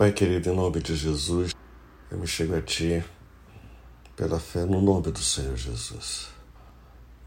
[0.00, 1.54] Pai querido, em nome de Jesus,
[2.10, 3.04] eu me chego a Ti
[4.16, 6.28] pela fé no nome do Senhor Jesus.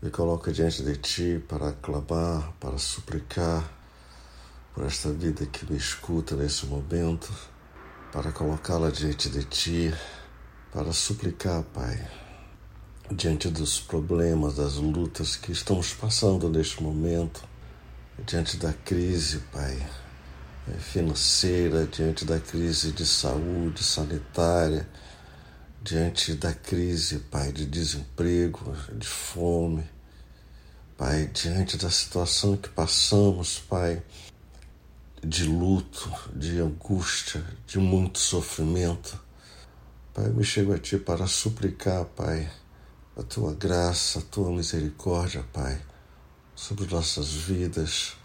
[0.02, 3.64] Me coloco diante de Ti para clamar, para suplicar
[4.74, 7.32] por esta vida que me escuta nesse momento,
[8.12, 9.94] para colocá-la diante de Ti,
[10.72, 12.04] para suplicar, Pai,
[13.12, 17.44] diante dos problemas, das lutas que estamos passando neste momento,
[18.26, 19.78] diante da crise, Pai
[20.80, 24.88] financeira, diante da crise de saúde sanitária,
[25.82, 29.84] diante da crise, Pai, de desemprego, de fome,
[30.98, 34.02] Pai, diante da situação que passamos, Pai,
[35.22, 39.20] de luto, de angústia, de muito sofrimento.
[40.14, 42.50] Pai, eu me chego a Ti para suplicar, Pai,
[43.18, 45.82] a Tua graça, a Tua misericórdia, Pai,
[46.56, 48.16] sobre nossas vidas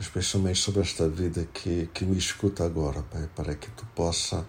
[0.00, 4.46] especialmente sobre esta vida que, que me escuta agora, Pai, para que tu possa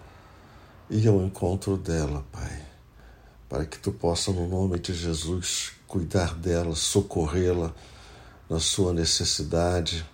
[0.88, 2.66] ir ao encontro dela, Pai,
[3.50, 7.74] para que tu possa, no nome de Jesus, cuidar dela, socorrê-la
[8.48, 10.06] na sua necessidade,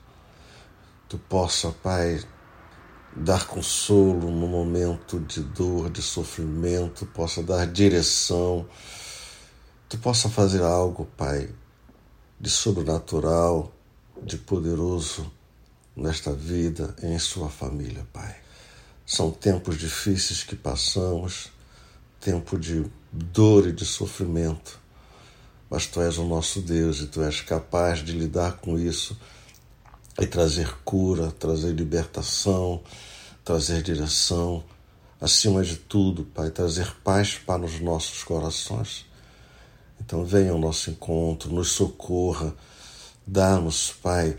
[1.08, 2.20] tu possa, Pai,
[3.16, 8.66] dar consolo no momento de dor, de sofrimento, possa dar direção,
[9.88, 11.48] tu possa fazer algo, Pai,
[12.40, 13.77] de sobrenatural
[14.28, 15.32] de poderoso
[15.96, 18.36] nesta vida em sua família, Pai.
[19.06, 21.50] São tempos difíceis que passamos,
[22.20, 24.78] tempo de dor e de sofrimento,
[25.70, 29.18] mas Tu és o nosso Deus e Tu és capaz de lidar com isso
[30.20, 32.82] e trazer cura, trazer libertação,
[33.42, 34.62] trazer direção,
[35.18, 39.06] acima de tudo, Pai, trazer paz para os nossos corações.
[39.98, 42.54] Então venha ao nosso encontro, nos socorra
[43.30, 44.34] Dá-nos, Pai,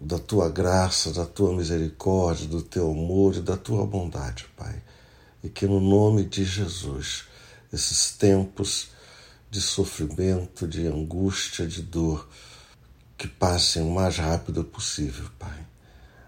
[0.00, 4.82] da tua graça, da tua misericórdia, do teu amor e da tua bondade, Pai.
[5.40, 7.26] E que no nome de Jesus,
[7.72, 8.88] esses tempos
[9.48, 12.28] de sofrimento, de angústia, de dor,
[13.16, 15.64] que passem o mais rápido possível, Pai.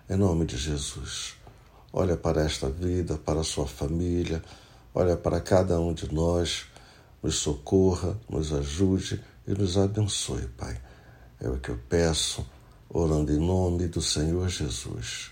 [0.09, 1.35] Em nome de Jesus.
[1.93, 4.41] Olha para esta vida, para a sua família,
[4.95, 6.67] olha para cada um de nós,
[7.21, 10.81] nos socorra, nos ajude e nos abençoe, Pai
[11.41, 12.47] é o que eu peço,
[12.89, 15.31] orando em nome do Senhor Jesus.